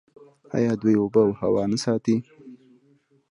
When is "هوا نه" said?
1.41-1.77